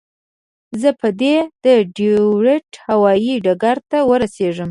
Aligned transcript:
زه 0.81 0.89
به 0.99 1.09
دې 1.19 1.35
د 1.63 1.65
ډیترویت 1.97 2.67
هوایي 2.87 3.33
ډګر 3.45 3.77
ته 3.89 3.97
ورسوم. 4.09 4.57